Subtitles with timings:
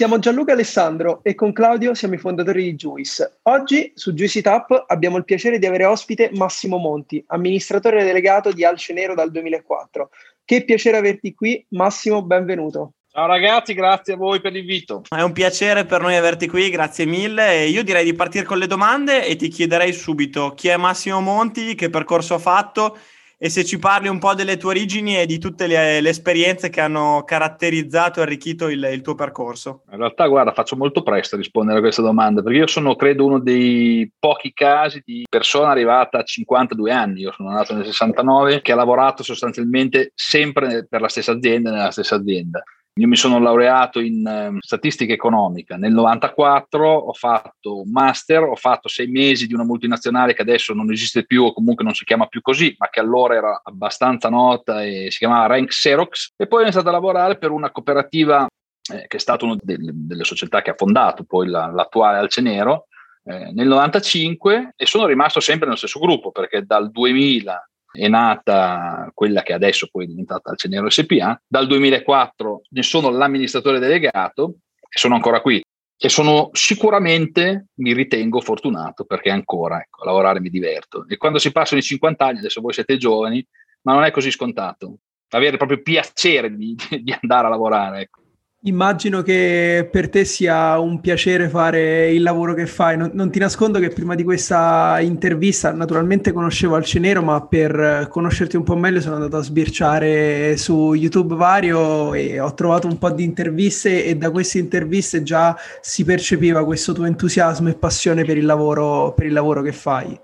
[0.00, 3.40] Siamo Gianluca Alessandro e con Claudio siamo i fondatori di Juice.
[3.42, 8.64] Oggi su Juicy Tap abbiamo il piacere di avere ospite Massimo Monti, amministratore delegato di
[8.64, 10.08] Alce Nero dal 2004.
[10.42, 12.94] Che piacere averti qui, Massimo, benvenuto.
[13.10, 15.02] Ciao ragazzi, grazie a voi per l'invito.
[15.06, 17.66] È un piacere per noi averti qui, grazie mille.
[17.66, 21.74] Io direi di partire con le domande e ti chiederei subito chi è Massimo Monti,
[21.74, 22.96] che percorso ha fatto
[23.42, 26.68] e se ci parli un po' delle tue origini e di tutte le, le esperienze
[26.68, 29.84] che hanno caratterizzato e arricchito il, il, tuo percorso.
[29.90, 33.24] In realtà, guarda, faccio molto presto a rispondere a questa domanda, perché io sono, credo,
[33.24, 37.22] uno dei pochi casi di persona arrivata a 52 anni.
[37.22, 41.92] Io sono nato nel 69, che ha lavorato sostanzialmente sempre per la stessa azienda, nella
[41.92, 42.62] stessa azienda.
[42.94, 45.76] Io mi sono laureato in eh, statistica economica.
[45.76, 50.74] Nel 94 ho fatto un master, ho fatto sei mesi di una multinazionale che adesso
[50.74, 54.28] non esiste più o comunque non si chiama più così, ma che allora era abbastanza
[54.28, 56.32] nota e si chiamava Rank Xerox.
[56.36, 58.48] E poi ho iniziato a lavorare per una cooperativa
[58.92, 62.86] eh, che è stata una delle, delle, società che ha fondato poi la, l'attuale Alcenero
[63.22, 69.10] eh, nel 95 e sono rimasto sempre nello stesso gruppo perché dal 2000 è nata
[69.14, 71.40] quella che adesso poi è diventata Alcenero SPA.
[71.46, 74.56] Dal 2004 ne sono l'amministratore delegato
[74.88, 75.62] e sono ancora qui.
[76.02, 81.04] E sono sicuramente, mi ritengo fortunato perché ancora ecco, a lavorare mi diverto.
[81.06, 83.46] E quando si passano i 50 anni, adesso voi siete giovani,
[83.82, 85.00] ma non è così scontato.
[85.30, 88.00] Avere proprio piacere di, di andare a lavorare.
[88.00, 88.22] Ecco.
[88.64, 92.94] Immagino che per te sia un piacere fare il lavoro che fai.
[92.94, 98.56] Non, non, ti nascondo che prima di questa intervista, naturalmente conoscevo Alcenero, ma per conoscerti
[98.56, 103.10] un po' meglio sono andato a sbirciare su YouTube vario e ho trovato un po'
[103.10, 108.36] di interviste e da queste interviste già si percepiva questo tuo entusiasmo e passione per
[108.36, 110.20] il lavoro, per il lavoro che fai.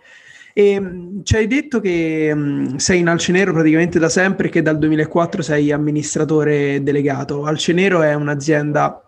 [0.59, 4.79] E mm, ci hai detto che um, sei in Alcenero praticamente da sempre che dal
[4.79, 7.45] 2004 sei amministratore delegato.
[7.45, 9.03] Alcenero è un'azienda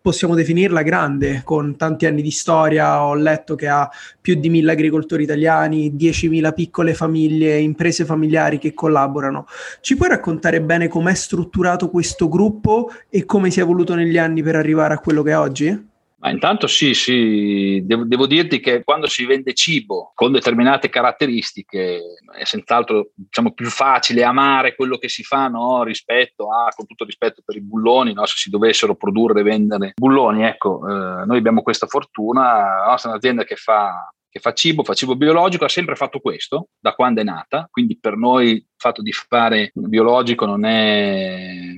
[0.00, 3.90] possiamo definirla grande, con tanti anni di storia, ho letto che ha
[4.20, 9.46] più di mille agricoltori italiani, 10.000 piccole famiglie, imprese familiari che collaborano.
[9.80, 14.44] Ci puoi raccontare bene com'è strutturato questo gruppo e come si è evoluto negli anni
[14.44, 15.86] per arrivare a quello che è oggi?
[16.20, 17.80] Ma intanto sì, sì.
[17.84, 22.00] Devo, devo, dirti che quando si vende cibo con determinate caratteristiche
[22.36, 25.84] è senz'altro diciamo, più facile amare quello che si fa no?
[25.84, 28.26] rispetto a, con tutto rispetto per i bulloni, no?
[28.26, 30.42] se si dovessero produrre e vendere bulloni.
[30.42, 34.84] Ecco, eh, noi abbiamo questa fortuna, la nostra è un'azienda che fa che fa cibo,
[34.84, 38.66] fa cibo biologico, ha sempre fatto questo da quando è nata, quindi per noi il
[38.76, 41.74] fatto di fare biologico non è,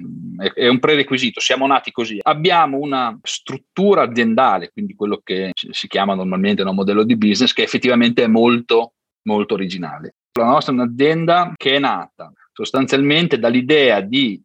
[0.54, 2.18] è un prerequisito, siamo nati così.
[2.22, 7.62] Abbiamo una struttura aziendale, quindi quello che si chiama normalmente un modello di business, che
[7.62, 10.16] effettivamente è molto, molto originale.
[10.38, 14.40] La nostra è un'azienda che è nata sostanzialmente dall'idea di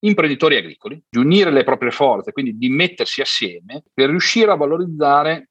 [0.00, 5.48] imprenditori agricoli, di unire le proprie forze, quindi di mettersi assieme per riuscire a valorizzare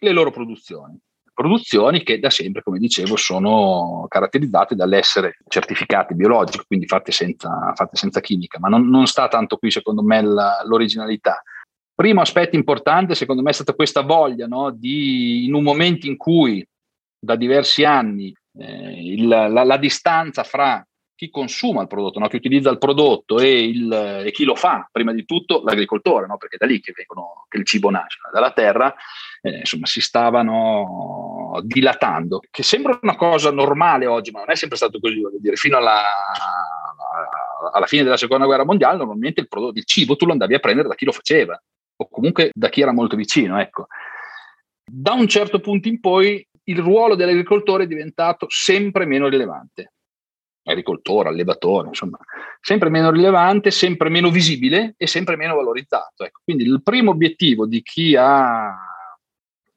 [0.00, 0.98] le loro produzioni
[1.38, 7.94] produzioni che da sempre, come dicevo, sono caratterizzate dall'essere certificate biologiche, quindi fatte senza, fatte
[7.96, 11.40] senza chimica, ma non, non, sta tanto qui secondo me la, l'originalità.
[11.94, 16.16] Primo aspetto importante secondo me è stata questa voglia no, di, in un momento in
[16.16, 16.66] cui
[17.16, 22.26] da diversi anni eh, il, la, la, distanza fra chi consuma il prodotto, no?
[22.26, 23.92] chi utilizza il prodotto e, il,
[24.26, 26.36] e, chi lo fa, prima di tutto l'agricoltore, no?
[26.36, 28.94] perché è da lì che, vengono, che il cibo nasce, dalla terra,
[29.42, 31.17] eh, insomma, si stavano
[31.62, 35.56] dilatando, che sembra una cosa normale oggi, ma non è sempre stato così, voglio dire,
[35.56, 36.02] fino alla,
[37.72, 40.58] alla fine della seconda guerra mondiale normalmente il, prodotto, il cibo tu lo andavi a
[40.58, 41.60] prendere da chi lo faceva,
[41.96, 43.86] o comunque da chi era molto vicino, ecco.
[44.84, 49.92] Da un certo punto in poi il ruolo dell'agricoltore è diventato sempre meno rilevante
[50.70, 52.18] agricoltore, allevatore, insomma,
[52.60, 56.24] sempre meno rilevante, sempre meno visibile e sempre meno valorizzato.
[56.24, 56.40] Ecco.
[56.44, 58.76] Quindi il primo obiettivo di chi ha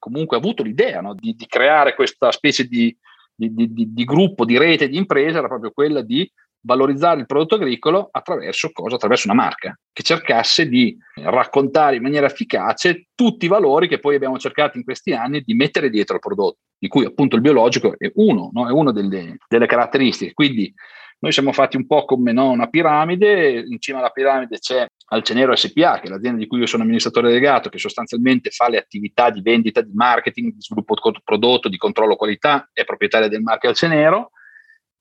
[0.01, 1.13] comunque avuto l'idea no?
[1.13, 2.95] di, di, creare questa specie di,
[3.36, 6.30] di, di, gruppo, di rete, di impresa era proprio quella di
[6.63, 8.95] valorizzare il prodotto agricolo attraverso cosa?
[8.95, 14.15] Attraverso una marca che cercasse di raccontare in maniera efficace tutti i valori che poi
[14.15, 17.94] abbiamo cercato in questi anni di mettere dietro al prodotto, di cui appunto il biologico
[17.95, 18.68] è uno, no?
[18.68, 20.33] è una delle, delle, caratteristiche.
[20.33, 20.74] Quindi
[21.19, 22.50] noi siamo fatti un po' come no?
[22.50, 26.66] una piramide, in cima alla piramide c'è Alcenero SPA, che è l'azienda di cui io
[26.66, 31.68] sono amministratore delegato, che sostanzialmente fa le attività di vendita, di marketing, di sviluppo prodotto,
[31.68, 34.31] di controllo qualità, è proprietaria del marchio Alcenero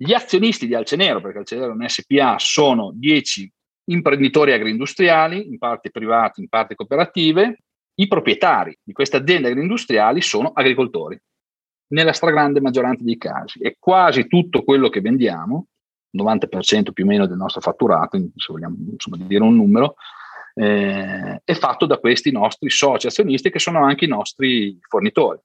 [0.03, 3.53] gli azionisti di Alcenero, perché Alcenero è un SPA, sono 10
[3.91, 7.59] imprenditori agroindustriali, in parte privati, in parte cooperative.
[7.97, 11.21] I proprietari di queste aziende agroindustriali sono agricoltori,
[11.89, 13.59] nella stragrande maggioranza dei casi.
[13.59, 15.67] E quasi tutto quello che vendiamo,
[16.15, 19.95] 90% più o meno del nostro fatturato, se vogliamo insomma, dire un numero,
[20.55, 25.39] eh, è fatto da questi nostri soci azionisti che sono anche i nostri fornitori.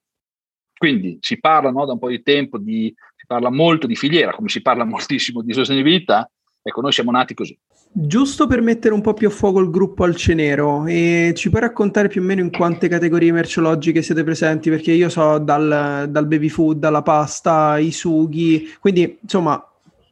[0.76, 2.94] Quindi si parla no, da un po' di tempo di
[3.26, 6.30] parla molto di filiera, come si parla moltissimo di sostenibilità,
[6.62, 7.58] ecco, noi siamo nati così.
[7.98, 12.08] Giusto per mettere un po' più a fuoco il gruppo Alcenero, e ci puoi raccontare
[12.08, 14.70] più o meno in quante categorie merceologiche siete presenti?
[14.70, 19.62] Perché io so dal, dal baby food, dalla pasta, i sughi, quindi insomma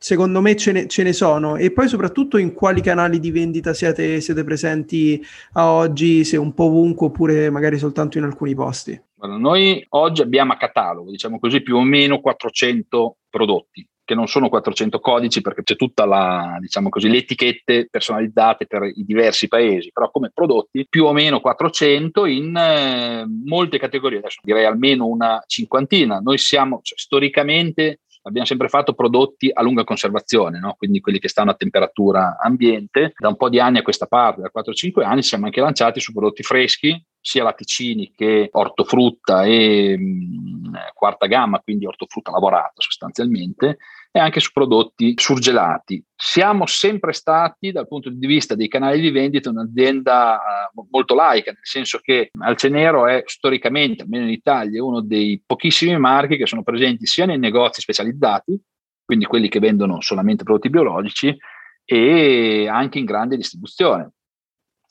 [0.04, 3.72] secondo me ce ne, ce ne, sono e poi soprattutto in quali canali di vendita
[3.72, 5.24] siete, siete, presenti
[5.54, 9.00] a oggi, se un po' ovunque oppure magari soltanto in alcuni posti?
[9.20, 14.28] Allora, noi oggi abbiamo a catalogo, diciamo così, più o meno 400 prodotti che non
[14.28, 19.48] sono 400 codici perché c'è tutta la, diciamo così, le etichette personalizzate per i diversi
[19.48, 25.06] paesi, però come prodotti più o meno 400 in eh, molte categorie, adesso direi almeno
[25.06, 26.18] una cinquantina.
[26.18, 30.74] Noi siamo cioè, storicamente abbiamo sempre fatto prodotti a lunga conservazione, no?
[30.76, 33.12] quindi quelli che stanno a temperatura ambiente.
[33.16, 36.12] Da un po' di anni a questa parte, da 4-5 anni, siamo anche lanciati su
[36.12, 43.78] prodotti freschi, sia latticini che ortofrutta e mh, mm, quarta gamma, quindi ortofrutta lavorata sostanzialmente,
[44.16, 46.00] e anche su prodotti surgelati.
[46.14, 51.50] Siamo sempre stati, dal punto di vista dei canali di vendita, un'azienda uh, molto laica,
[51.50, 56.62] nel senso che Alcenero è storicamente, almeno in Italia, uno dei pochissimi marchi che sono
[56.62, 58.56] presenti sia nei negozi specializzati,
[59.04, 61.36] quindi quelli che vendono solamente prodotti biologici,
[61.84, 64.10] e anche in grande distribuzione.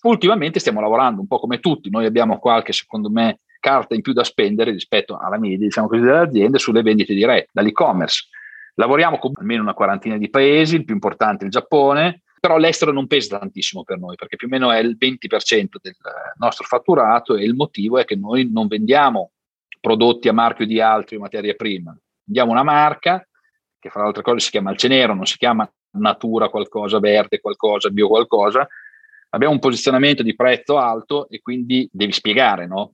[0.02, 4.12] Ultimamente stiamo lavorando un po' come tutti, noi abbiamo qualche, secondo me, carta in più
[4.12, 8.28] da spendere rispetto alla media, diciamo così, delle aziende sulle vendite dirette, dall'e-commerce
[8.75, 12.92] Lavoriamo con almeno una quarantina di paesi, il più importante è il Giappone, però l'estero
[12.92, 15.96] non pesa tantissimo per noi perché più o meno è il 20% del
[16.38, 19.31] nostro fatturato e il motivo è che noi non vendiamo
[19.80, 23.25] prodotti a marchio di altri o materia prima, vendiamo una marca
[23.80, 27.90] che fra le altre cose si chiama Alcenero, non si chiama Natura qualcosa, Verde qualcosa,
[27.90, 28.68] Bio qualcosa,
[29.30, 32.94] abbiamo un posizionamento di prezzo alto e quindi devi spiegare, no?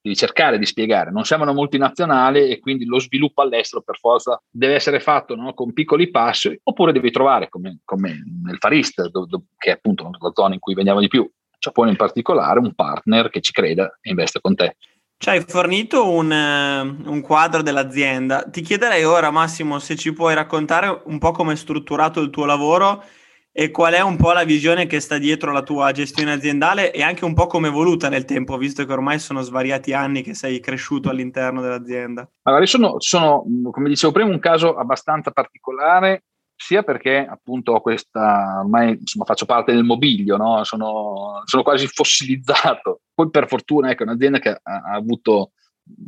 [0.00, 1.10] Devi cercare di spiegare.
[1.10, 5.52] Non siamo una multinazionale e quindi lo sviluppo all'estero per forza deve essere fatto no?
[5.54, 9.72] con piccoli passi oppure devi trovare, come, come nel Far East, do, do, che è
[9.74, 11.28] appunto la zona in cui vendiamo di più,
[11.58, 14.76] Giappone in particolare, un partner che ci creda e investe con te.
[15.20, 18.44] Ci hai fornito un, uh, un, quadro dell'azienda.
[18.44, 22.44] Ti chiederei ora, Massimo, se ci puoi raccontare un po' come è strutturato il tuo
[22.44, 23.02] lavoro
[23.52, 27.02] e qual è un po' la visione che sta dietro la tua gestione aziendale e
[27.02, 30.34] anche un po' come è evoluta nel tempo, visto che ormai sono svariati anni che
[30.34, 32.28] sei cresciuto all'interno dell'azienda?
[32.42, 36.24] Allora, io sono, sono come dicevo prima, un caso abbastanza particolare
[36.60, 40.64] sia perché appunto ho questa, ormai insomma, faccio parte del mobilio, no?
[40.64, 43.02] sono, sono, quasi fossilizzato.
[43.14, 45.52] Poi per fortuna ecco, un'azienda che ha, ha avuto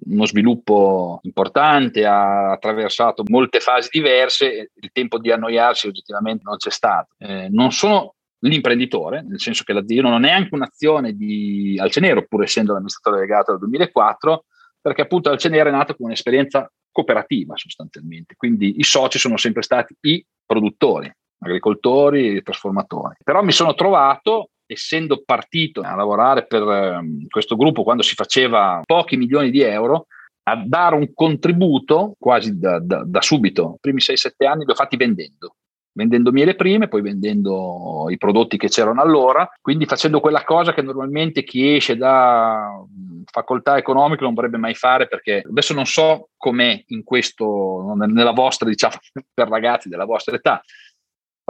[0.06, 6.70] uno sviluppo importante, ha attraversato molte fasi diverse, il tempo di annoiarsi oggettivamente non c'è
[6.70, 7.14] stato.
[7.18, 12.42] Eh, non sono l'imprenditore, nel senso che l'azienda non è anche un'azione di Alcenero, pur
[12.42, 14.44] essendo l'amministratore legato dal 2004,
[14.80, 19.94] perché appunto Alcenero è nato come un'esperienza cooperativa sostanzialmente, quindi i soci sono sempre stati
[20.02, 23.16] i produttori, agricoltori e trasformatori.
[23.22, 28.80] Però mi sono trovato essendo partito a lavorare per um, questo gruppo quando si faceva
[28.84, 30.06] pochi milioni di euro,
[30.44, 33.74] a dare un contributo quasi da, da, da subito.
[33.76, 35.54] I primi 6-7 anni li ho fatti vendendo
[35.92, 40.82] vendendo miele prime, poi vendendo i prodotti che c'erano allora, quindi facendo quella cosa che
[40.82, 42.84] normalmente chi esce da
[43.30, 48.68] facoltà economiche non vorrebbe mai fare perché adesso non so com'è in questo, nella vostra,
[48.68, 48.94] diciamo,
[49.34, 50.62] per ragazzi della vostra età,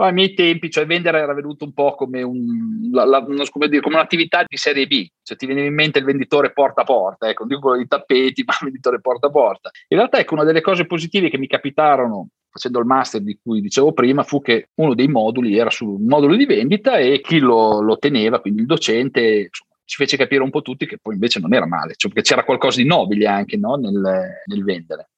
[0.03, 3.81] ai miei tempi, cioè vendere era venuto un po' come, un, la, la, come, dire,
[3.81, 7.29] come un'attività di serie B, cioè ti viene in mente il venditore porta a porta,
[7.29, 9.69] ecco, non dico quello di tappeti, ma il venditore porta a porta.
[9.87, 13.61] In realtà, ecco, una delle cose positive che mi capitarono facendo il master di cui
[13.61, 17.79] dicevo prima fu che uno dei moduli era sul modulo di vendita e chi lo,
[17.81, 19.49] lo teneva, quindi il docente,
[19.85, 22.43] ci fece capire un po' tutti che poi invece non era male, cioè perché c'era
[22.43, 23.75] qualcosa di nobile anche no?
[23.75, 25.10] nel, nel vendere.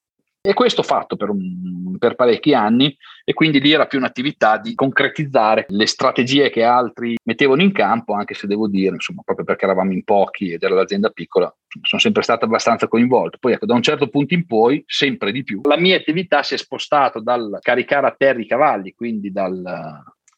[0.45, 4.57] E questo ho fatto per, un, per, parecchi anni e quindi lì era più un'attività
[4.57, 9.45] di concretizzare le strategie che altri mettevano in campo, anche se devo dire, insomma, proprio
[9.45, 11.49] perché eravamo in pochi ed era l'azienda piccola,
[11.83, 13.37] sono sempre stato abbastanza coinvolto.
[13.39, 16.55] Poi ecco, da un certo punto in poi, sempre di più, la mia attività si
[16.55, 19.63] è spostata dal caricare a terra i cavalli, quindi dal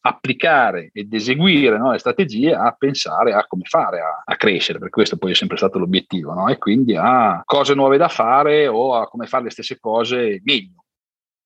[0.06, 4.94] applicare ed eseguire no, le strategie a pensare a come fare a, a, crescere, perché
[4.94, 6.48] questo poi è sempre stato l'obiettivo, no?
[6.48, 10.84] e quindi a cose nuove da fare o a come fare le stesse cose meglio.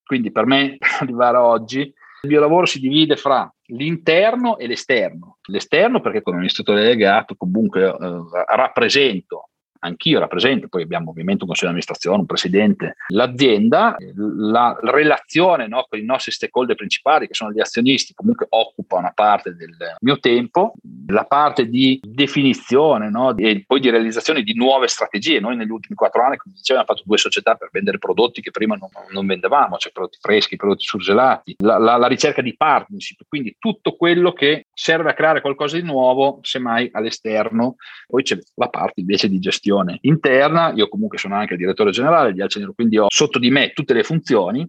[0.05, 1.81] Quindi per me, per arrivare a oggi,
[2.23, 5.39] il mio lavoro si divide fra l'interno e l'esterno.
[5.49, 9.50] L'esterno perché come amministratore delegato comunque eh, rappresento
[9.81, 15.87] anch'io rappresento, poi abbiamo ovviamente un consiglio di amministrazione, un presidente, l'azienda, la relazione no,
[15.89, 20.19] con i nostri stakeholder principali che sono gli azionisti comunque occupa una parte del mio
[20.19, 20.75] tempo,
[21.09, 25.41] la parte di definizione no, e poi di realizzazione di nuove strategie.
[25.41, 28.51] Noi negli ultimi quattro anni, come dicevo, abbiamo fatto due società per vendere prodotti che
[28.51, 33.23] prima non, non vendevamo, cioè prodotti freschi, prodotti surgelati, la, la, la ricerca di partnership,
[33.29, 37.77] quindi tutto quello che serve a creare qualcosa di nuovo, semmai all'esterno.
[38.07, 41.91] Poi c'è la parte invece di gestione gestione interna, io comunque sono anche il direttore
[41.91, 44.69] generale di Alcenero, quindi ho sotto di me tutte le funzioni,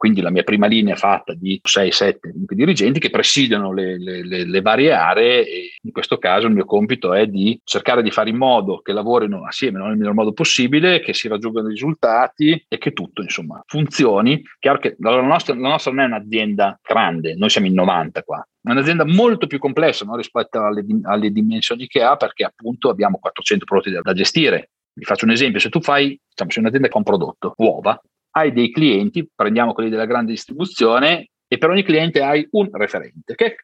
[0.00, 4.46] quindi la mia prima linea è fatta di 6-7 dirigenti che presidiano le, le, le,
[4.46, 8.30] le, varie aree e in questo caso il mio compito è di cercare di fare
[8.30, 12.78] in modo che lavorino assieme nel miglior modo possibile, che si raggiungano i risultati e
[12.78, 14.42] che tutto insomma funzioni.
[14.58, 18.38] Chiaro che la nostra, la nostra non è un'azienda grande, noi siamo in 90 qua,
[18.38, 23.18] è un'azienda molto più complessa no, rispetto alle, alle, dimensioni che ha perché appunto abbiamo
[23.18, 24.70] 400 prodotti da, da gestire.
[24.94, 28.00] Vi faccio un esempio, se tu fai, diciamo, se un'azienda che ha un prodotto, uova,
[28.32, 33.34] hai dei clienti, prendiamo quelli della grande distribuzione, e per ogni cliente hai un referente,
[33.34, 33.54] che è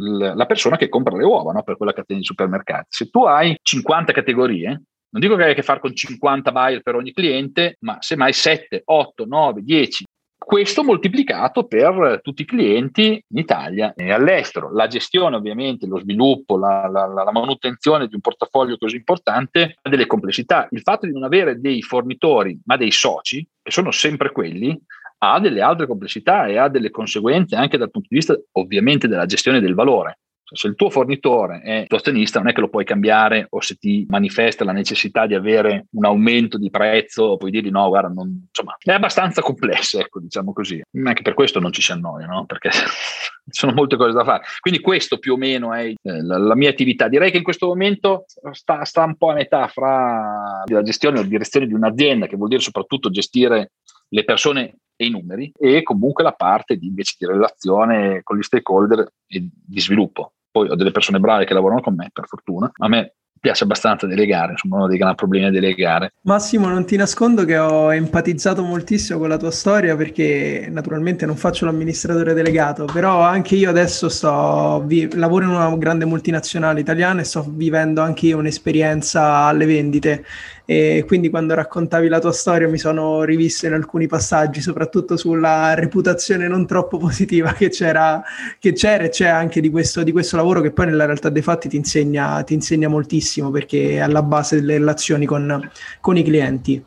[0.00, 1.62] la persona che compra le uova no?
[1.62, 2.86] per quella catena di supermercati.
[2.88, 4.68] Se tu hai 50 categorie,
[5.10, 8.32] non dico che hai a che fare con 50 buyer per ogni cliente, ma semmai
[8.32, 10.04] 7, 8, 9, 10
[10.38, 14.72] questo moltiplicato per tutti i clienti in Italia e all'estero.
[14.72, 19.90] La gestione ovviamente, lo sviluppo, la, la, la, manutenzione di un portafoglio così importante ha
[19.90, 20.66] delle complessità.
[20.70, 24.78] Il fatto di non avere dei fornitori ma dei soci, che sono sempre quelli,
[25.18, 29.26] ha delle altre complessità e ha delle conseguenze anche dal punto di vista ovviamente della
[29.26, 30.20] gestione del valore.
[30.50, 33.74] Se il tuo fornitore è tuo azionista, non è che lo puoi cambiare o se
[33.74, 38.46] ti manifesta la necessità di avere un aumento di prezzo, puoi dirgli no, guarda, non,
[38.46, 40.82] insomma, è abbastanza complesso, ecco, diciamo così.
[41.04, 42.46] Anche per questo non ci si annoia, no?
[42.46, 42.70] Perché
[43.50, 44.44] sono molte cose da fare.
[44.60, 47.08] Quindi questo più o meno è eh, la, la, mia attività.
[47.08, 51.22] Direi che in questo momento sta, sta un po' a metà fra la gestione o
[51.22, 53.72] la direzione di un'azienda, che vuol dire soprattutto gestire
[54.08, 58.42] le persone e i numeri, e comunque la parte di, invece di relazione con gli
[58.42, 60.32] stakeholder e di sviluppo.
[60.58, 62.68] Poi ho delle persone brave che lavorano con me, per fortuna.
[62.78, 66.14] A me piace abbastanza delegare, insomma uno dei grandi problemi è delegare.
[66.22, 71.36] Massimo, non ti nascondo che ho empatizzato moltissimo con la tua storia perché naturalmente non
[71.36, 77.20] faccio l'amministratore delegato, però anche io adesso sto, vi, lavoro in una grande multinazionale italiana
[77.20, 80.24] e sto vivendo anche io un'esperienza alle vendite
[80.70, 85.72] e quindi quando raccontavi la tua storia mi sono rivisto in alcuni passaggi, soprattutto sulla
[85.72, 88.22] reputazione non troppo positiva che c'era,
[88.58, 91.40] che c'era e c'è anche di questo, di questo lavoro che poi nella realtà dei
[91.40, 95.70] fatti ti insegna, ti insegna moltissimo perché è alla base delle relazioni con,
[96.02, 96.84] con i clienti.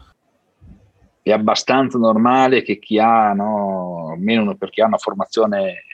[1.24, 5.86] È abbastanza normale che chi ha, no, almeno per chi ha una formazione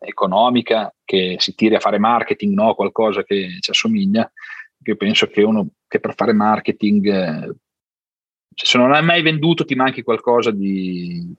[0.00, 4.28] economica, che si tiri a fare marketing, no, qualcosa che ci assomiglia,
[4.82, 7.54] io penso che uno che per fare marketing, eh,
[8.54, 11.34] se non hai mai venduto ti manchi qualcosa di,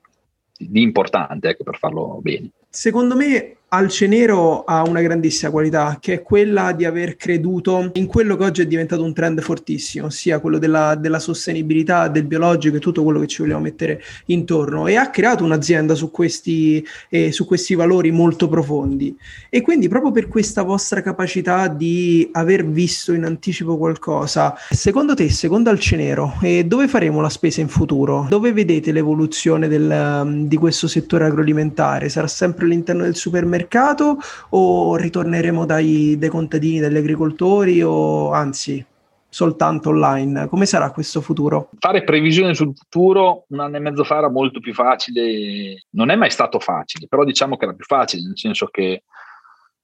[0.57, 2.51] di importante ecco, per farlo bene.
[2.69, 8.35] Secondo me Alcenero ha una grandissima qualità, che è quella di aver creduto in quello
[8.35, 12.79] che oggi è diventato un trend fortissimo, ossia quello della, della, sostenibilità, del biologico e
[12.79, 17.45] tutto quello che ci vogliamo mettere intorno, e ha creato un'azienda su questi, eh, su
[17.45, 19.15] questi valori molto profondi.
[19.49, 25.29] E quindi proprio per questa vostra capacità di aver visto in anticipo qualcosa, secondo te,
[25.29, 28.25] secondo Alcenero, eh, dove faremo la spesa in futuro?
[28.27, 32.09] Dove vedete l'evoluzione del, di questo settore agroalimentare?
[32.09, 33.59] Sarà sempre all'interno del supermercato?
[33.61, 34.17] Mercato
[34.49, 38.83] o ritorneremo dai, dai contadini, dagli agricoltori o anzi
[39.29, 40.47] soltanto online?
[40.47, 41.69] Come sarà questo futuro?
[41.79, 46.15] Fare previsioni sul futuro un anno e mezzo fa era molto più facile, non è
[46.15, 49.03] mai stato facile, però diciamo che era più facile, nel senso che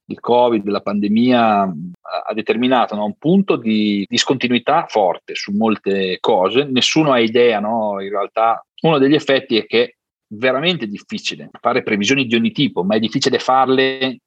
[0.09, 6.63] il Covid, la pandemia ha determinato no, un punto di discontinuità forte su molte cose,
[6.63, 8.01] nessuno ha idea, no?
[8.01, 9.96] in realtà uno degli effetti è che
[10.29, 14.19] veramente difficile fare previsioni di ogni tipo, ma è difficile farle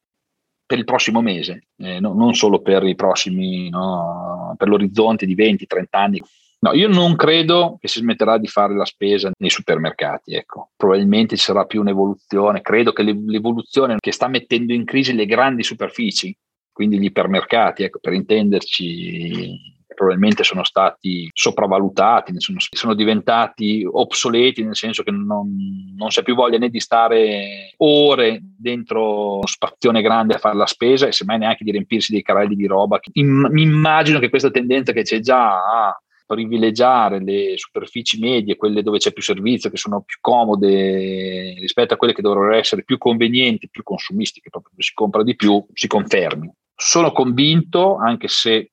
[0.71, 5.35] per il prossimo mese, eh, no, non solo per i prossimi, no, per l'orizzonte di
[5.35, 6.23] 20-30 anni.
[6.61, 10.71] No, io non credo che si smetterà di fare la spesa nei supermercati, ecco.
[10.77, 15.65] Probabilmente ci sarà più un'evoluzione, credo che l'evoluzione che sta mettendo in crisi le grandi
[15.65, 16.37] superfici,
[16.71, 24.75] quindi gli ipermercati, ecco, per intenderci, probabilmente sono stati sopravvalutati, sono, sono, diventati obsoleti, nel
[24.75, 25.55] senso che non,
[25.95, 30.65] non c'è più voglia né di stare ore dentro uno spazione grande a fare la
[30.65, 32.99] spesa e semmai neanche di riempirsi dei carrelli di roba.
[33.13, 38.97] mi immagino che questa tendenza che c'è già a privilegiare le superfici medie, quelle dove
[38.97, 43.69] c'è più servizio, che sono più comode rispetto a quelle che dovrebbero essere più convenienti,
[43.69, 46.51] più consumistiche, proprio si compra di più, si confermi.
[46.75, 48.71] Sono convinto, anche se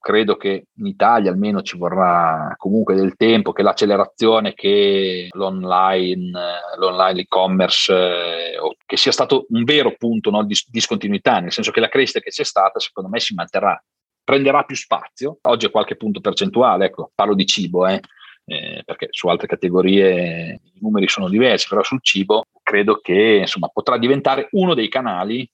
[0.00, 6.32] credo che in Italia almeno ci vorrà comunque del tempo, che l'accelerazione che l'online,
[6.78, 11.80] l'online e-commerce, eh, che sia stato un vero punto no, di discontinuità, nel senso che
[11.80, 13.80] la crescita che c'è stata secondo me si manterrà,
[14.24, 18.00] prenderà più spazio, oggi è qualche punto percentuale, ecco, parlo di cibo, eh,
[18.46, 23.68] eh, perché su altre categorie i numeri sono diversi, però sul cibo credo che insomma,
[23.68, 25.48] potrà diventare uno dei canali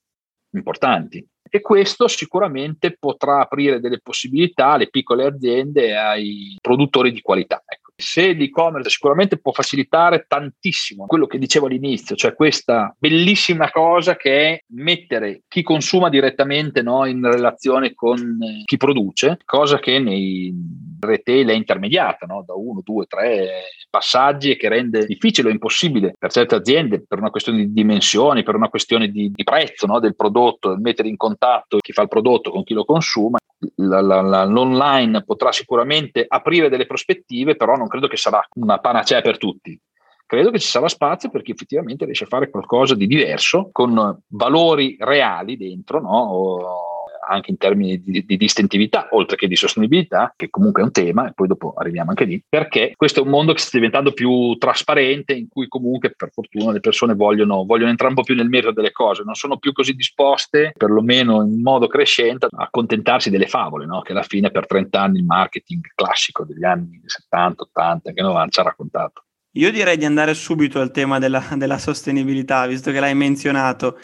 [0.52, 7.20] importanti e questo sicuramente potrà aprire delle possibilità alle piccole aziende e ai produttori di
[7.20, 7.62] qualità.
[7.66, 7.85] Ecco.
[7.98, 14.48] Se l'e-commerce sicuramente può facilitare tantissimo quello che dicevo all'inizio, cioè questa bellissima cosa che
[14.48, 20.54] è mettere chi consuma direttamente no, in relazione con chi produce, cosa che nei
[21.00, 23.48] retail è intermediata no, da uno, due, tre
[23.88, 28.42] passaggi e che rende difficile o impossibile per certe aziende per una questione di dimensioni,
[28.42, 32.08] per una questione di, di prezzo no, del prodotto, mettere in contatto chi fa il
[32.08, 33.38] prodotto con chi lo consuma.
[33.76, 38.78] La, la, la, l'online potrà sicuramente aprire delle prospettive, però non credo che sarà una
[38.78, 39.78] panacea per tutti.
[40.26, 44.20] Credo che ci sarà spazio per chi effettivamente riesce a fare qualcosa di diverso, con
[44.28, 46.18] valori reali dentro, no?
[46.32, 46.85] O,
[47.26, 51.28] anche in termini di, di, distintività, oltre che di sostenibilità, che comunque è un tema,
[51.28, 54.56] e poi dopo arriviamo anche lì, perché questo è un mondo che sta diventando più
[54.56, 58.48] trasparente, in cui comunque per fortuna le persone vogliono, vogliono entrare un po' più nel
[58.48, 63.46] merito delle cose, non sono più così disposte, perlomeno in modo crescente, a accontentarsi delle
[63.46, 64.00] favole, no?
[64.02, 68.50] che alla fine per 30 anni il marketing classico degli anni 70, 80, che 90
[68.50, 69.24] ci ha raccontato.
[69.56, 73.98] Io direi di andare subito al tema della, della sostenibilità, visto che l'hai menzionato.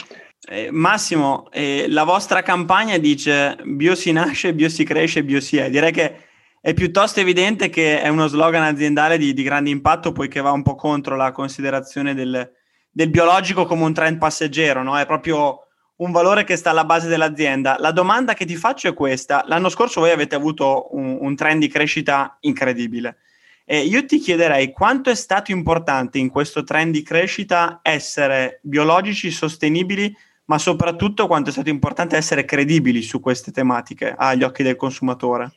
[0.44, 5.56] Eh, Massimo, eh, la vostra campagna dice bio si nasce, bio si cresce, bio si
[5.56, 5.70] è.
[5.70, 6.16] Direi che
[6.60, 10.62] è piuttosto evidente che è uno slogan aziendale di, di grande impatto, poiché va un
[10.62, 12.50] po' contro la considerazione del,
[12.90, 14.98] del biologico come un trend passeggero, no?
[14.98, 17.76] È proprio un valore che sta alla base dell'azienda.
[17.78, 19.44] La domanda che ti faccio è questa.
[19.46, 23.18] L'anno scorso voi avete avuto un, un trend di crescita incredibile.
[23.64, 29.30] E io ti chiederei quanto è stato importante in questo trend di crescita essere biologici,
[29.30, 30.12] sostenibili,
[30.46, 35.56] ma soprattutto quanto è stato importante essere credibili su queste tematiche agli occhi del consumatore.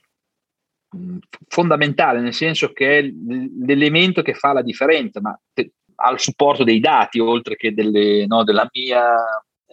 [0.96, 1.18] Mm,
[1.48, 5.38] fondamentale, nel senso che è l'elemento che fa la differenza, ma
[5.98, 9.16] al supporto dei dati, oltre che delle, no, della mia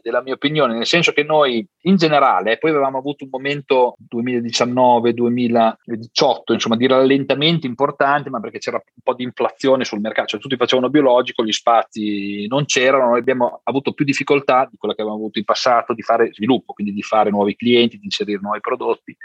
[0.03, 6.53] della mia opinione, nel senso che noi in generale, poi avevamo avuto un momento 2019-2018,
[6.53, 10.57] insomma, di rallentamenti importanti, ma perché c'era un po' di inflazione sul mercato, cioè tutti
[10.57, 15.23] facevano biologico, gli spazi non c'erano, noi abbiamo avuto più difficoltà di quella che avevamo
[15.23, 19.17] avuto in passato di fare sviluppo, quindi di fare nuovi clienti, di inserire nuovi prodotti.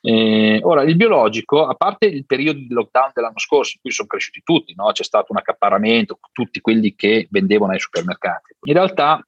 [0.00, 4.06] Eh, ora, il biologico, a parte il periodo di lockdown dell'anno scorso, in cui sono
[4.06, 4.92] cresciuti tutti, no?
[4.92, 8.54] c'è stato un accaparamento, tutti quelli che vendevano ai supermercati.
[8.66, 9.20] In realtà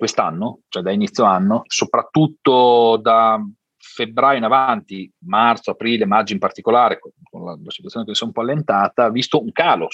[0.00, 3.38] quest'anno, cioè da inizio anno, soprattutto da
[3.76, 8.26] febbraio in avanti, marzo, aprile, maggio in particolare, con la, la situazione che si è
[8.26, 9.88] un po' allentata, visto un calo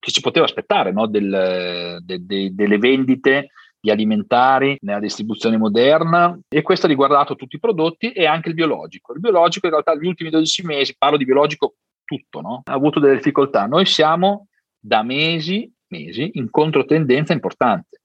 [0.00, 1.06] che si poteva aspettare no?
[1.06, 7.54] Del, de, de, delle vendite di alimentari nella distribuzione moderna e questo ha riguardato tutti
[7.54, 9.12] i prodotti e anche il biologico.
[9.12, 12.62] Il biologico in realtà negli ultimi 12 mesi, parlo di biologico tutto, no?
[12.64, 13.66] ha avuto delle difficoltà.
[13.66, 18.01] Noi siamo da mesi, mesi in controtendenza importante.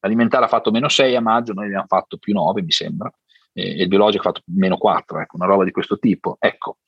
[0.00, 3.12] L'alimentare ha fatto meno 6 a maggio, noi abbiamo fatto più 9, mi sembra,
[3.52, 6.36] e il biologico ha fatto meno 4, ecco, una roba di questo tipo.
[6.38, 6.78] Ecco,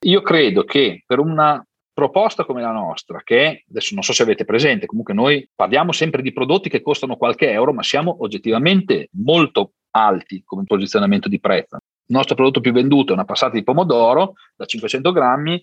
[0.00, 4.44] io credo che per una proposta come la nostra, che adesso non so se avete
[4.44, 9.72] presente, comunque noi parliamo sempre di prodotti che costano qualche euro, ma siamo oggettivamente molto
[9.90, 11.76] alti come posizionamento di prezzo.
[11.76, 15.60] Il nostro prodotto più venduto è una passata di pomodoro da 500 grammi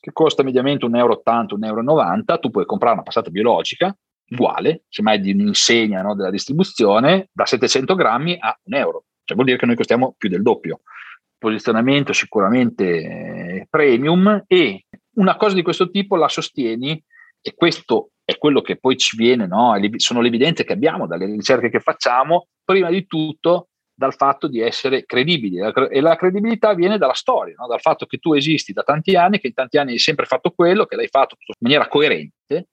[0.00, 2.38] che costa mediamente 1,80 euro, 1,90 euro.
[2.40, 3.96] Tu puoi comprare una passata biologica
[4.32, 9.04] uguale, semmai di un'insegna no, della distribuzione, da 700 grammi a un euro.
[9.24, 10.80] Cioè vuol dire che noi costiamo più del doppio.
[11.38, 17.02] Posizionamento sicuramente eh, premium e una cosa di questo tipo la sostieni
[17.40, 19.74] e questo è quello che poi ci viene, no?
[19.96, 24.60] sono le evidenze che abbiamo dalle ricerche che facciamo, prima di tutto dal fatto di
[24.60, 27.66] essere credibili e la credibilità viene dalla storia, no?
[27.66, 30.50] dal fatto che tu esisti da tanti anni, che in tanti anni hai sempre fatto
[30.50, 32.68] quello, che l'hai fatto in maniera coerente.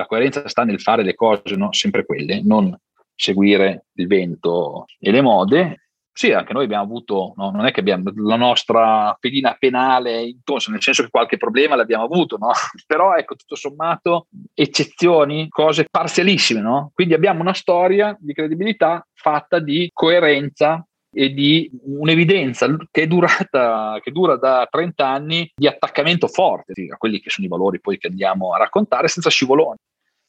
[0.00, 1.72] La coerenza sta nel fare le cose no?
[1.74, 2.74] sempre quelle, non
[3.14, 7.50] seguire il vento e le mode sì, anche noi abbiamo avuto, no?
[7.50, 12.04] non è che abbiamo la nostra pedina penale intonsa, nel senso che qualche problema l'abbiamo
[12.04, 12.50] avuto, no?
[12.86, 16.90] però ecco, tutto sommato, eccezioni, cose parzialissime, no?
[16.92, 23.98] Quindi abbiamo una storia di credibilità fatta di coerenza e di un'evidenza che è durata,
[24.02, 27.98] che dura da 30 anni di attaccamento forte a quelli che sono i valori poi
[27.98, 29.76] che andiamo a raccontare senza scivoloni.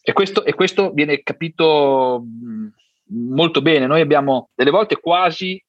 [0.03, 2.25] E questo, e questo viene capito
[3.11, 3.85] molto bene.
[3.85, 5.63] Noi abbiamo delle volte quasi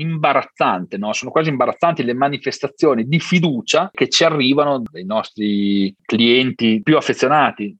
[0.00, 1.12] imbarazzante, no?
[1.12, 7.76] sono quasi imbarazzanti le manifestazioni di fiducia che ci arrivano dai nostri clienti più affezionati.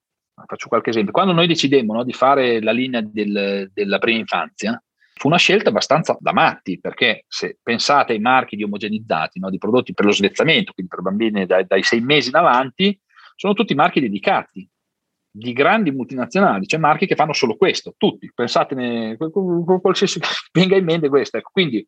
[0.46, 1.12] Faccio qualche esempio.
[1.12, 4.80] Quando noi decidemmo no, di fare la linea del, della prima infanzia,
[5.14, 9.58] fu una scelta abbastanza da matti, perché se pensate ai marchi di omogenizzati, no, di
[9.58, 12.98] prodotti per lo svezzamento, quindi per bambini dai, dai sei mesi in avanti,
[13.34, 14.68] sono tutti marchi dedicati
[15.38, 20.20] di grandi multinazionali, c'è cioè marchi che fanno solo questo, tutti, pensatene, qualsiasi
[20.52, 21.36] venga in mente questo.
[21.36, 21.86] Ecco, quindi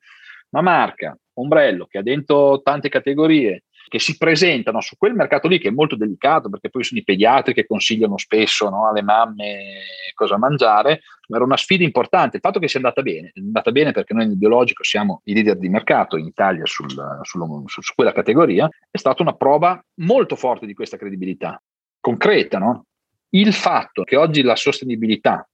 [0.50, 5.58] una marca, ombrello, che ha dentro tante categorie, che si presentano su quel mercato lì
[5.58, 9.80] che è molto delicato perché poi sono i pediatri che consigliano spesso no, alle mamme
[10.14, 12.36] cosa mangiare, ma era una sfida importante.
[12.36, 15.34] Il fatto che sia andata bene, è andata bene perché noi nel biologico siamo i
[15.34, 19.82] leader di mercato in Italia sul, sul, su, su, quella categoria, è stata una prova
[19.96, 21.60] molto forte di questa credibilità,
[21.98, 22.84] concreta, no?
[23.30, 25.48] Il fatto che oggi la sostenibilità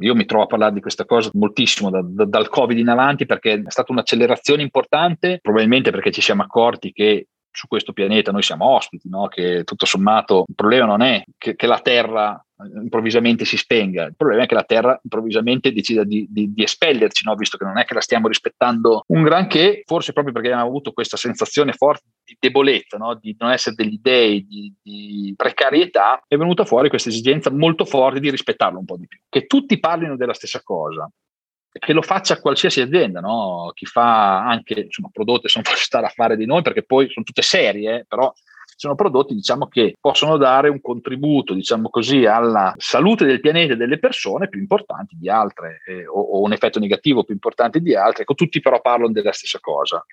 [0.00, 3.26] io mi trovo a parlare di questa cosa moltissimo da, da, dal Covid in avanti
[3.26, 8.42] perché è stata un'accelerazione importante, probabilmente perché ci siamo accorti che su questo pianeta noi
[8.42, 9.28] siamo ospiti, no?
[9.28, 12.40] che tutto sommato il problema non è che, che, la Terra
[12.82, 17.24] improvvisamente si spenga, il problema è che la Terra improvvisamente decida di, di, di espellerci,
[17.24, 17.34] no?
[17.34, 20.92] visto che non è che la stiamo rispettando un granché, forse proprio perché abbiamo avuto
[20.92, 23.14] questa sensazione forte di debolezza, no?
[23.14, 28.20] di non essere degli dei, di, di precarietà, è venuta fuori questa esigenza molto forte
[28.20, 31.08] di rispettarlo un po' di più, che tutti parlino della stessa cosa,
[31.78, 33.70] che lo faccia qualsiasi azienda, no?
[33.74, 37.24] chi fa anche insomma, prodotti, se non stare a fare di noi perché poi sono
[37.24, 38.32] tutte serie, però
[38.76, 43.76] sono prodotti diciamo, che possono dare un contributo diciamo così, alla salute del pianeta e
[43.76, 47.94] delle persone più importanti di altre eh, o, o, un effetto negativo più importante di
[47.96, 48.22] altre.
[48.22, 50.04] Ecco, tutti però parlano della stessa cosa.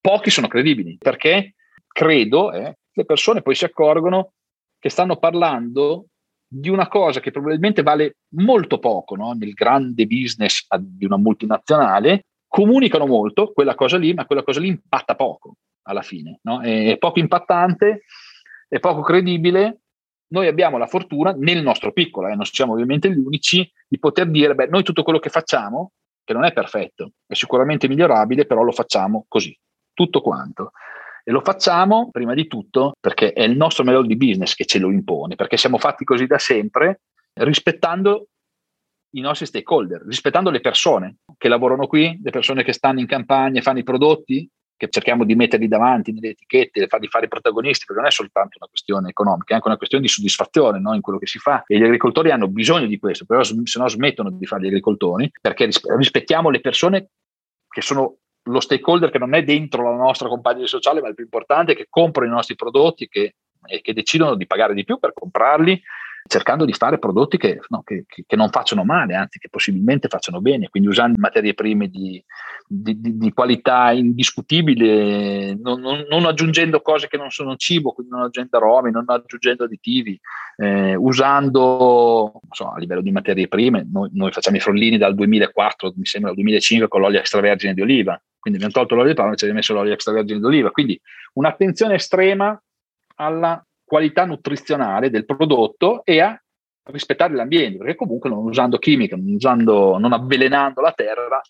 [0.00, 1.54] Pochi sono credibili perché
[1.86, 4.32] credo eh, le persone poi si accorgono
[4.78, 6.06] che stanno parlando
[6.50, 9.32] di una cosa che probabilmente vale molto poco no?
[9.32, 14.68] nel grande business di una multinazionale, comunicano molto quella cosa lì, ma quella cosa lì
[14.68, 16.62] impatta poco alla fine, no?
[16.62, 18.04] è poco impattante,
[18.66, 19.80] è poco credibile.
[20.30, 24.28] Noi abbiamo la fortuna, nel nostro piccolo, eh, non siamo ovviamente gli unici, di poter
[24.28, 28.62] dire, beh, noi tutto quello che facciamo, che non è perfetto, è sicuramente migliorabile, però
[28.62, 29.58] lo facciamo così,
[29.94, 30.72] tutto quanto.
[31.28, 34.78] E lo facciamo prima di tutto perché è il nostro modello di business che ce
[34.78, 37.02] lo impone, perché siamo fatti così da sempre,
[37.34, 38.28] rispettando
[39.10, 43.58] i nostri stakeholder, rispettando le persone che lavorano qui, le persone che stanno in campagna
[43.58, 47.84] e fanno i prodotti, che cerchiamo di metterli davanti nelle etichette, di fare i protagonisti,
[47.84, 50.94] perché non è soltanto una questione economica, è anche una questione di soddisfazione no?
[50.94, 51.62] in quello che si fa.
[51.66, 55.30] E gli agricoltori hanno bisogno di questo, però se no smettono di fare gli agricoltori,
[55.42, 57.10] perché rispettiamo le persone
[57.68, 58.16] che sono
[58.48, 61.86] lo stakeholder che non è dentro la nostra compagnia sociale, ma il più importante che
[61.88, 63.34] comprano i nostri prodotti che,
[63.66, 65.80] e che decidono di pagare di più per comprarli,
[66.28, 70.40] cercando di fare prodotti che, no, che, che, non facciano male, anzi che possibilmente facciano
[70.40, 72.22] bene, quindi usando materie prime di,
[72.66, 78.12] di, di, di qualità indiscutibile, non, non, non, aggiungendo cose che non sono cibo, quindi
[78.12, 80.20] non aggiungendo aromi, non aggiungendo additivi,
[80.56, 85.94] eh, usando so, a livello di materie prime, noi, noi facciamo i frollini dal 2004,
[85.96, 89.32] mi sembra dal 2005 con l'olio extravergine di oliva, quindi abbiamo tolto l'olio di palma
[89.32, 90.70] e ci abbiamo messo l'olio extravergine d'oliva.
[90.70, 91.00] Quindi
[91.34, 92.60] un'attenzione estrema
[93.16, 96.40] alla qualità nutrizionale del prodotto e a
[96.90, 101.40] rispettare l'ambiente, perché comunque non usando chimica, non, usando, non avvelenando la terra,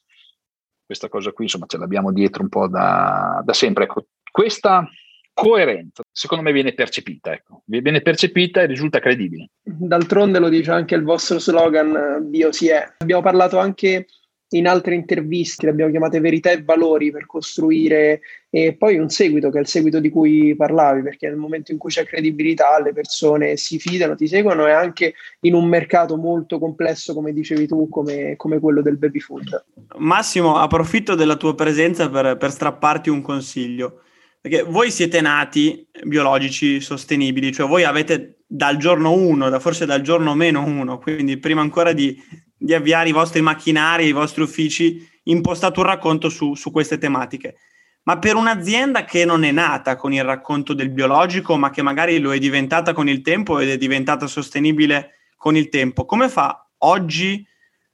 [0.84, 3.84] questa cosa qui insomma ce l'abbiamo dietro un po' da, da sempre.
[3.84, 4.88] Ecco, questa
[5.32, 7.62] coerenza secondo me viene percepita, ecco.
[7.66, 9.50] viene percepita e risulta credibile.
[9.62, 12.94] D'altronde lo dice anche il vostro slogan Bio si è.
[12.98, 14.06] Abbiamo parlato anche
[14.50, 19.50] in altre interviste, le abbiamo chiamate verità e valori per costruire e poi un seguito
[19.50, 22.94] che è il seguito di cui parlavi, perché nel momento in cui c'è credibilità le
[22.94, 27.88] persone si fidano, ti seguono e anche in un mercato molto complesso, come dicevi tu,
[27.90, 29.64] come, come quello del baby food.
[29.98, 34.02] Massimo, approfitto della tua presenza per, per strapparti un consiglio.
[34.40, 40.34] Perché voi siete nati biologici sostenibili, cioè voi avete dal giorno 1, forse dal giorno
[40.34, 42.16] meno 1, quindi prima ancora di,
[42.58, 47.56] di avviare i vostri macchinari, i vostri uffici, impostate un racconto su, su queste tematiche.
[48.02, 52.18] Ma per un'azienda che non è nata con il racconto del biologico, ma che magari
[52.18, 56.68] lo è diventata con il tempo ed è diventata sostenibile con il tempo, come fa
[56.78, 57.46] oggi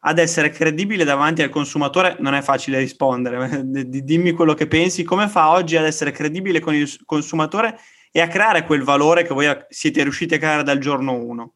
[0.06, 2.16] ad essere credibile davanti al consumatore?
[2.20, 6.74] Non è facile rispondere, dimmi quello che pensi, come fa oggi ad essere credibile con
[6.74, 7.78] il consumatore
[8.12, 11.54] e a creare quel valore che voi siete riusciti a creare dal giorno 1?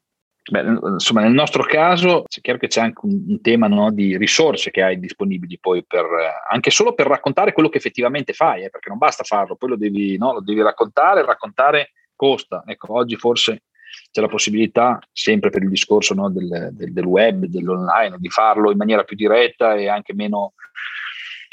[0.51, 4.17] Beh, insomma, nel nostro caso è chiaro che c'è anche un, un tema no, di
[4.17, 6.07] risorse che hai disponibili poi per,
[6.51, 9.77] anche solo per raccontare quello che effettivamente fai, eh, perché non basta farlo, poi lo
[9.77, 12.63] devi, no, lo devi raccontare, raccontare costa.
[12.65, 13.65] Ecco, oggi forse
[14.11, 18.71] c'è la possibilità, sempre per il discorso no, del, del, del, web, dell'online, di farlo
[18.71, 20.55] in maniera più diretta e anche meno,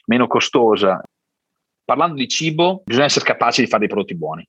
[0.06, 1.02] meno costosa.
[1.84, 4.48] Parlando di cibo, bisogna essere capaci di fare dei prodotti buoni.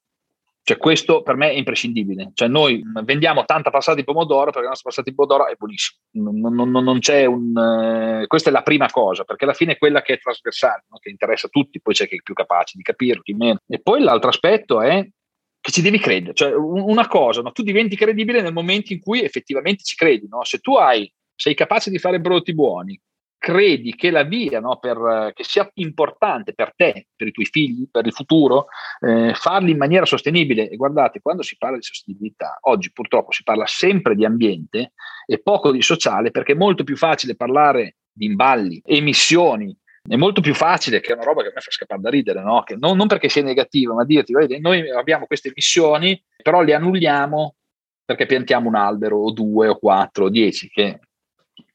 [0.66, 2.32] Cioè, questo per me è imprescindibile.
[2.34, 6.00] Cioè, noi vendiamo tanta passata di pomodoro perché la nostra passata di pomodoro è buonissima.
[6.14, 7.56] Non, non, non c'è un.
[7.56, 10.98] Eh, questa è la prima cosa, perché alla fine è quella che è trasversale, no?
[10.98, 13.60] che interessa a tutti, poi c'è chi è più capace di capirlo, chi meno.
[13.64, 15.08] E poi l'altro aspetto è
[15.60, 16.34] che ci devi credere.
[16.34, 17.52] Cioè, una cosa, no?
[17.52, 20.26] tu diventi credibile nel momento in cui effettivamente ci credi.
[20.28, 20.42] No?
[20.42, 23.00] Se tu hai, sei capace di fare prodotti buoni,
[23.46, 27.88] credi che la via no, per, che sia importante per te, per i tuoi figli,
[27.88, 28.66] per il futuro,
[28.98, 30.68] eh, farli in maniera sostenibile.
[30.68, 34.94] E guardate, quando si parla di sostenibilità, oggi purtroppo si parla sempre di ambiente
[35.26, 39.76] e poco di sociale perché è molto più facile parlare di imballi, emissioni.
[40.02, 42.42] È molto più facile, che è una roba che a me fa scappare da ridere,
[42.42, 42.64] no?
[42.78, 47.54] non, non, perché sia negativa, ma dirti, vedete, noi abbiamo queste emissioni, però le annulliamo
[48.04, 51.00] perché piantiamo un albero o due o quattro o dieci, che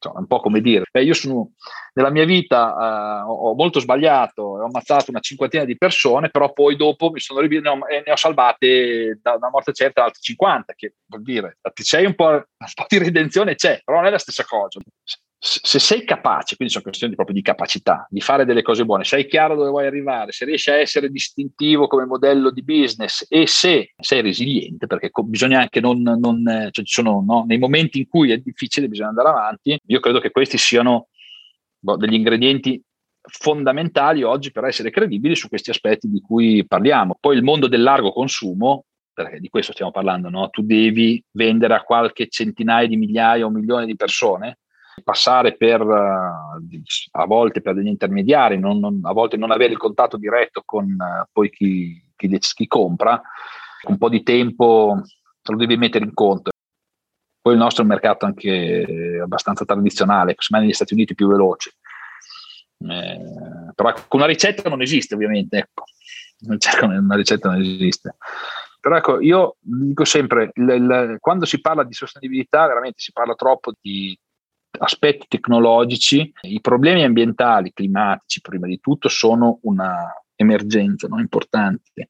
[0.02, 1.52] insomma, un po' come dire, Beh, io sono,
[1.94, 6.76] nella mia vita uh, ho molto sbagliato, ho ammazzato una cinquantina di persone, però poi
[6.76, 10.94] dopo mi sono ne ho, ne ho salvate da una morte certa altre 50, che
[11.06, 11.58] vuol dire,
[12.04, 14.80] un po', un po' di redenzione c'è, però non è la stessa cosa
[15.44, 19.26] se sei capace, quindi sono questioni proprio di capacità, di fare delle cose buone, sei
[19.26, 23.92] chiaro dove vuoi arrivare, se riesci a essere distintivo come modello di business e se
[23.98, 28.30] sei resiliente, perché bisogna anche non, non cioè ci sono no, nei momenti in cui
[28.30, 31.08] è difficile, bisogna andare avanti, io credo che questi siano
[31.76, 32.80] boh, degli ingredienti
[33.20, 37.16] fondamentali oggi per essere credibili su questi aspetti di cui parliamo.
[37.18, 40.50] Poi il mondo del largo consumo, perché di questo stiamo parlando, no?
[40.50, 44.58] tu devi vendere a qualche centinaia di migliaia o milioni di persone
[45.02, 49.78] passare per eh, a volte per degli intermediari, non, non, a volte non avere il
[49.78, 53.20] contatto diretto con uh, poi chi, chi, chi, compra,
[53.88, 55.00] un po' di tempo
[55.42, 56.50] lo devi mettere in conto.
[57.40, 61.72] Poi il nostro è un mercato anche abbastanza tradizionale, secondo negli Stati Uniti più veloce.
[62.78, 65.84] Eh, però ecco, una ricetta non esiste ovviamente, ecco.
[66.46, 68.16] una ricetta non esiste.
[68.82, 73.34] Però ecco, io dico sempre, il, il, quando si parla di sostenibilità, veramente si parla
[73.34, 74.18] troppo di
[74.78, 81.18] aspetti tecnologici, i problemi ambientali, climatici prima di tutto, sono una emergenza no?
[81.20, 82.08] importante,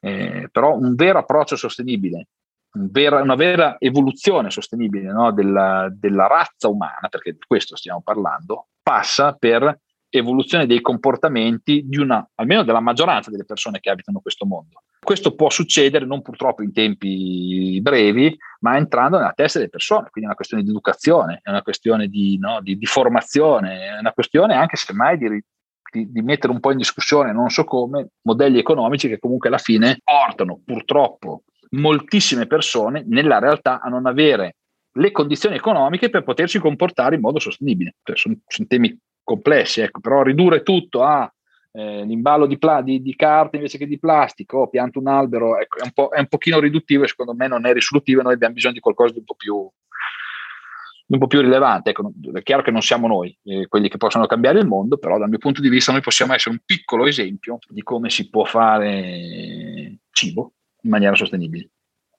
[0.00, 2.28] eh, però un vero approccio sostenibile,
[2.72, 5.32] un vera, una vera evoluzione sostenibile no?
[5.32, 11.98] della, della razza umana, perché di questo stiamo parlando, passa per evoluzione dei comportamenti di
[11.98, 14.82] una, almeno della maggioranza delle persone che abitano questo mondo.
[15.10, 20.20] Questo può succedere non purtroppo in tempi brevi, ma entrando nella testa delle persone, quindi
[20.20, 24.12] è una questione di educazione, è una questione di, no, di, di formazione, è una
[24.12, 25.42] questione anche semmai di,
[25.90, 29.58] di, di, mettere un po' in discussione, non so come, modelli economici che comunque alla
[29.58, 34.58] fine portano purtroppo moltissime persone nella realtà a non avere
[34.92, 37.96] le condizioni economiche per potersi comportare in modo sostenibile.
[38.04, 41.28] Cioè, sono, sono temi complessi, ecco, però ridurre tutto a
[41.72, 45.58] eh, l'imballo di, pla- di, di, carta invece che di plastica o pianto un albero,
[45.58, 48.22] ecco, è, un po', è un pochino riduttivo e secondo me non è risolutivo e
[48.24, 51.90] noi abbiamo bisogno di qualcosa di un po' più, un po' più rilevante.
[51.90, 55.18] Ecco, è chiaro che non siamo noi eh, quelli che possono cambiare il mondo, però
[55.18, 58.44] dal mio punto di vista noi possiamo essere un piccolo esempio di come si può
[58.44, 61.70] fare cibo in maniera sostenibile.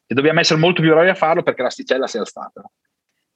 [0.06, 2.64] E dobbiamo essere molto più bravi a farlo perché l'asticella si è alzata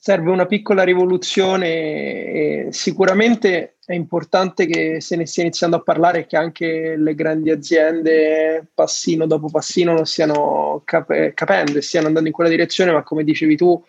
[0.05, 6.19] serve una piccola rivoluzione e sicuramente è importante che se ne stia iniziando a parlare
[6.19, 12.05] e che anche le grandi aziende passino dopo passino lo stiano cap- capendo e stiano
[12.05, 13.83] andando in quella direzione, ma come dicevi tu,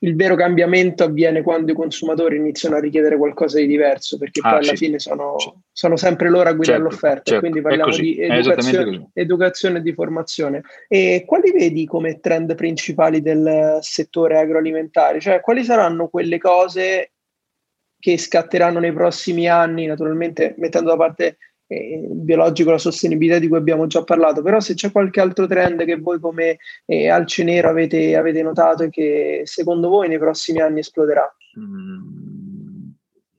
[0.00, 4.50] il vero cambiamento avviene quando i consumatori iniziano a richiedere qualcosa di diverso, perché ah,
[4.50, 5.36] poi alla fine sono,
[5.72, 7.40] sono, sempre loro a guidare certo, l'offerta, certo.
[7.40, 10.62] quindi parliamo di educazione, educazione, e di formazione.
[10.86, 15.20] E quali vedi come trend principali del settore agroalimentare?
[15.20, 17.12] Cioè, quali saranno quelle cose
[17.98, 23.58] che scatteranno nei prossimi anni, naturalmente mettendo da parte eh, biologico, la sostenibilità di cui
[23.58, 27.68] abbiamo già parlato, però se c'è qualche altro trend che voi come eh, Alce Nero
[27.68, 31.32] avete, avete notato e che secondo voi nei prossimi anni esploderà?
[31.58, 32.28] Mm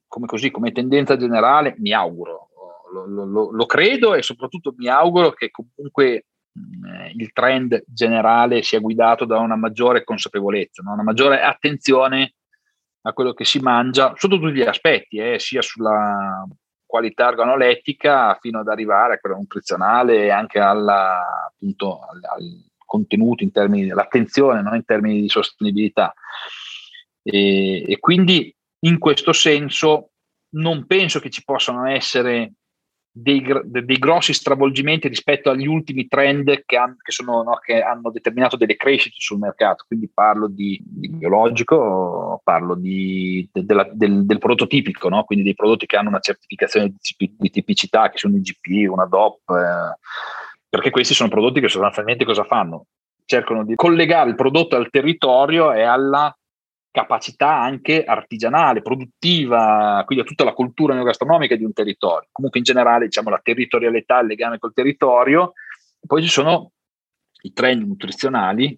[0.10, 2.50] come, così, come tendenza generale, mi auguro,
[2.92, 6.26] lo, lo, lo, credo e soprattutto mi auguro che comunque eh,
[7.16, 10.94] il trend generale sia guidato da una maggiore consapevolezza, no?
[10.94, 12.34] una maggiore attenzione
[13.04, 16.46] a quello che si mangia sotto tutti gli aspetti, eh, sia sulla
[16.90, 23.44] qualità organolettica fino ad arrivare a quella nutrizionale e anche alla, appunto, al, al, contenuto
[23.44, 24.74] in termini dell'attenzione, no?
[24.74, 26.12] in termini di sostenibilità.
[27.22, 28.52] E, e quindi
[28.86, 30.14] in questo senso
[30.56, 32.54] non penso che ci possano essere
[33.22, 38.12] dei, dei, grossi stravolgimenti rispetto agli ultimi trend che, han, che, sono, no, che, hanno
[38.12, 39.84] determinato delle crescite sul mercato.
[39.88, 45.24] Quindi parlo di, di biologico, parlo di, de, de del, del, prodotto tipico, no?
[45.24, 49.06] quindi dei prodotti che hanno una certificazione di, di tipicità, che sono un IGP, una
[49.06, 49.98] DOP, eh,
[50.70, 52.86] perché questi sono prodotti che sostanzialmente cosa fanno?
[53.26, 56.34] Cercano di collegare il prodotto al territorio e alla
[56.92, 62.28] capacità anche artigianale, produttiva, quindi a tutta la cultura neogastronomica di un territorio.
[62.32, 65.54] Comunque in generale diciamo la territorialità, il legame col territorio.
[66.06, 66.72] Poi ci sono
[67.42, 68.78] i trend nutrizionali,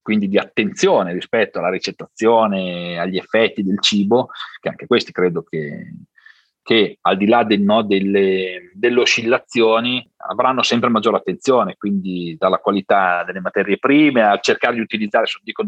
[0.00, 5.92] quindi di attenzione rispetto alla ricettazione, agli effetti del cibo, che anche questi credo che,
[6.62, 12.58] che al di là del, no, delle, delle, oscillazioni avranno sempre maggiore attenzione, quindi dalla
[12.58, 15.62] qualità delle materie prime a cercare di utilizzare, dico,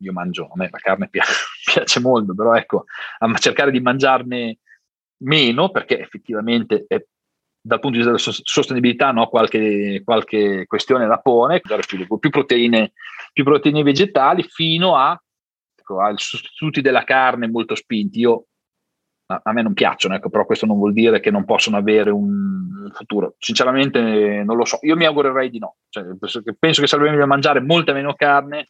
[0.00, 1.32] io mangio, a me la carne piace,
[1.72, 2.84] piace molto, però ecco,
[3.18, 4.58] a cercare di mangiarne
[5.22, 7.02] meno perché effettivamente è,
[7.62, 12.92] dal punto di vista della sostenibilità no, qualche, qualche, questione la pone, più, più, proteine,
[13.32, 15.20] più proteine vegetali fino a,
[15.74, 18.20] ecco, a sostituti della carne molto spinti.
[18.20, 18.46] Io
[19.26, 22.10] a, a me non piacciono, ecco, però questo non vuol dire che non possono avere
[22.10, 22.28] un,
[22.84, 23.34] un futuro.
[23.38, 24.00] Sinceramente
[24.42, 25.76] non lo so, io mi augurerei di no.
[25.90, 28.68] Cioè, penso, che, penso che sarebbe meglio mangiare molta meno carne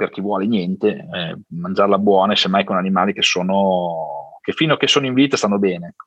[0.00, 4.72] per chi vuole niente, eh, mangiarla buona e semmai con animali che sono che fino
[4.72, 5.88] a che sono in vita stanno bene.
[5.88, 6.06] Ecco.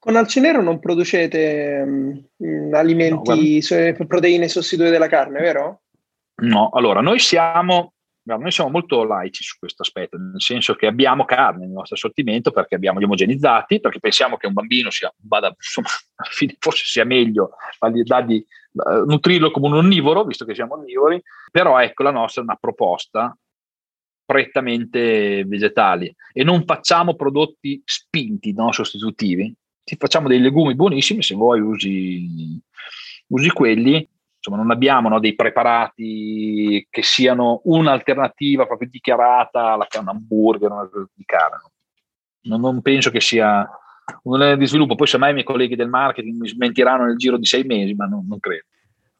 [0.00, 5.82] Con Alcenero non producete um, alimenti, no, proteine sostitute della carne, vero?
[6.42, 7.92] No, allora noi siamo,
[8.24, 12.50] noi siamo molto laici su questo aspetto, nel senso che abbiamo carne nel nostro assortimento
[12.50, 15.88] perché abbiamo gli omogenizzati, perché pensiamo che un bambino sia, vada, insomma,
[16.58, 17.50] forse sia meglio
[18.02, 22.56] dargli nutrirlo come un onnivoro, visto che siamo onnivori, però ecco la nostra è una
[22.56, 23.36] proposta
[24.24, 26.14] prettamente vegetali.
[26.32, 32.60] E non facciamo prodotti spinti, no, sostitutivi, ti facciamo dei legumi buonissimi, se vuoi usi,
[33.28, 40.08] usi quelli, insomma non abbiamo no, dei preparati che siano un'alternativa proprio dichiarata alla un
[40.08, 41.72] hamburger una di carne.
[42.42, 43.66] Non, non penso che sia
[44.56, 44.94] di sviluppo.
[44.94, 48.06] Poi semmai i miei colleghi del marketing mi smentiranno nel giro di sei mesi, ma
[48.06, 48.64] non, non credo.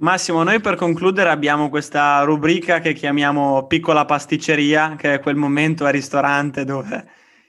[0.00, 5.84] Massimo, noi per concludere abbiamo questa rubrica che chiamiamo piccola pasticceria, che è quel momento
[5.84, 7.04] al ristorante dove,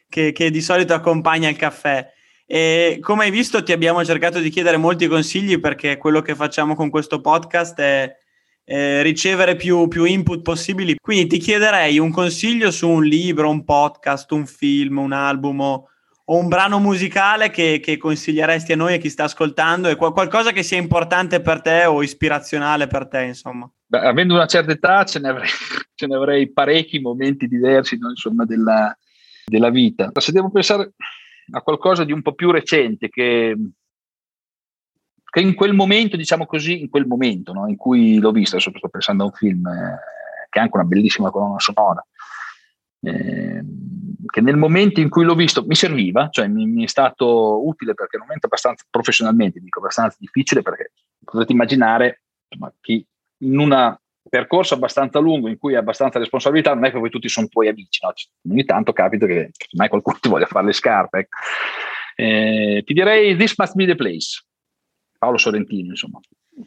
[0.10, 2.12] che, che di solito accompagna il caffè.
[2.48, 6.74] E come hai visto ti abbiamo cercato di chiedere molti consigli perché quello che facciamo
[6.74, 8.12] con questo podcast è,
[8.64, 10.96] è ricevere più, più, input possibili.
[11.00, 15.84] Quindi ti chiederei un consiglio su un libro, un podcast, un film, un album
[16.32, 19.90] o un brano musicale che, che, consiglieresti a noi e chi sta ascoltando?
[19.90, 23.70] E qualcosa che sia importante per te o ispirazionale per te, insomma?
[23.86, 25.50] Beh, avendo una certa età ce ne avrei,
[25.96, 28.96] ce ne avrei parecchi momenti diversi no, insomma, della,
[29.44, 30.12] della, vita.
[30.14, 30.94] Se devo pensare
[31.52, 33.56] a qualcosa di un po' più recente che,
[35.32, 38.72] che in quel momento, diciamo così, in quel momento no, in cui l'ho visto, adesso
[38.78, 39.98] sto pensando a un film eh,
[40.48, 42.06] che ha anche una bellissima colonna sonora,
[43.02, 43.64] eh,
[44.26, 47.94] che nel momento in cui l'ho visto mi serviva, cioè mi, mi è stato utile
[47.94, 50.92] perché è un momento abbastanza, professionalmente dico, abbastanza difficile perché
[51.24, 53.06] potete immaginare insomma, chi
[53.42, 53.98] in un
[54.30, 57.68] percorso abbastanza lungo in cui hai abbastanza responsabilità non è che poi tutti sono tuoi
[57.68, 58.14] amici, no?
[58.52, 61.28] ogni tanto capita che mai qualcuno ti voglia fare le scarpe.
[62.16, 64.44] Eh, ti direi This Must Be the Place,
[65.18, 66.20] Paolo Sorrentino insomma.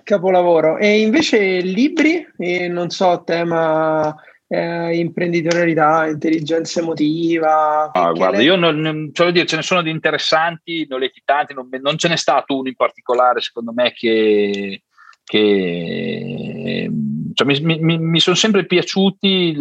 [0.02, 0.78] Capolavoro.
[0.78, 4.16] E invece libri, e non so, tema
[4.52, 7.90] eh, imprenditorialità, intelligenza emotiva.
[7.90, 8.44] Ah, guarda, le...
[8.44, 11.96] io non, non dire, ce ne sono di interessanti, ne ho letti tanti, non, non,
[11.96, 14.82] ce n'è stato uno in particolare, secondo me, che,
[15.24, 16.90] che
[17.32, 19.56] cioè, mi, mi, mi, sono sempre piaciuti i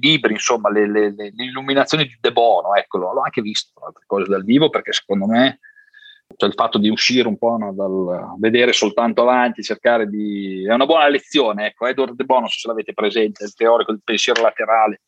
[0.00, 4.30] libri, insomma, le, le, le, illuminazioni di De Bono, ecco, l'ho anche visto altre cose
[4.30, 5.58] dal vivo perché secondo me
[6.36, 10.64] cioè il fatto di uscire un po' no, dal vedere soltanto avanti, cercare di...
[10.66, 14.42] è una buona lezione, ecco, Edward De Bono, se l'avete presente, il teorico del pensiero
[14.42, 15.00] laterale,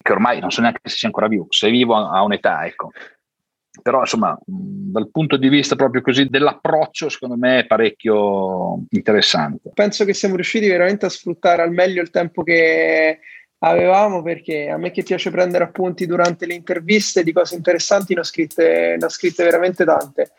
[0.00, 2.90] che ormai non so neanche se sia ancora vivo, se è vivo a un'età, ecco.
[3.82, 9.70] Però insomma, dal punto di vista proprio così dell'approccio, secondo me è parecchio interessante.
[9.72, 13.20] Penso che siamo riusciti veramente a sfruttare al meglio il tempo che,
[13.64, 18.20] avevamo perché a me che piace prendere appunti durante le interviste di cose interessanti ne
[18.20, 20.32] ho scritte, ne ho scritte veramente tante.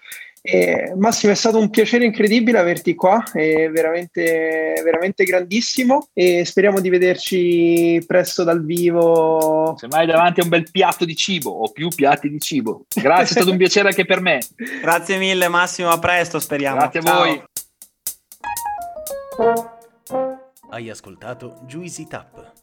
[0.46, 6.82] E Massimo, è stato un piacere incredibile averti qua, è veramente, veramente grandissimo e speriamo
[6.82, 9.74] di vederci presto dal vivo.
[9.78, 12.88] Semmai davanti a un bel piatto di cibo o più piatti di cibo.
[12.94, 14.40] Grazie, è stato un piacere anche per me.
[14.84, 16.78] Grazie mille Massimo, a presto speriamo.
[16.78, 17.44] Grazie a voi.
[20.72, 22.63] Hai ascoltato Juicy Tap.